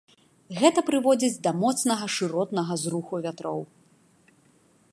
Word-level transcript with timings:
Гэта 0.59 0.79
прыводзіць 0.87 1.41
да 1.47 1.51
моцнага 1.63 2.05
шыротнага 2.15 2.73
зруху 2.85 3.15
вятроў. 3.27 3.59